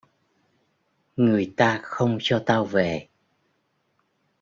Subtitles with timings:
[1.15, 3.07] Người ta không cho tao về